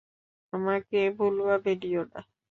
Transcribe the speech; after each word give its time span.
আমাকে 0.53 0.99
ভুলভাবে 1.17 1.71
নিও 1.81 2.03
না। 2.11 2.19